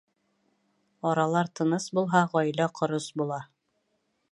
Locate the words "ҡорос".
2.81-3.11